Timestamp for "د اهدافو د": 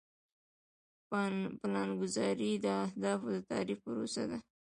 2.65-3.37